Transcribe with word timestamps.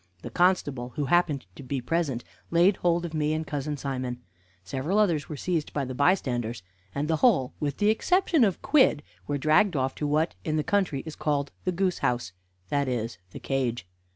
The 0.23 0.31
constable, 0.31 0.93
who 0.95 1.05
happened 1.05 1.45
to 1.55 1.61
be 1.61 1.79
present, 1.79 2.23
laid 2.49 2.77
hold 2.77 3.05
of 3.05 3.13
me 3.13 3.33
and 3.33 3.45
cousin 3.45 3.77
Simon; 3.77 4.19
several 4.63 4.97
others 4.97 5.29
were 5.29 5.37
seized 5.37 5.73
by 5.73 5.85
the 5.85 5.93
bystanders; 5.93 6.63
and 6.95 7.07
the 7.07 7.17
whole, 7.17 7.53
with 7.59 7.77
the 7.77 7.91
exception 7.91 8.43
of 8.43 8.63
Quidd, 8.63 9.03
were 9.27 9.37
dragged 9.37 9.75
off 9.75 9.93
to 9.93 10.07
what 10.07 10.33
in 10.43 10.55
the 10.55 10.63
country 10.63 11.03
is 11.05 11.15
called 11.15 11.51
the 11.65 11.71
goose 11.71 11.99
house 11.99 12.31
that 12.69 12.87
is, 12.87 13.19
the 13.29 13.39
cage. 13.39 13.85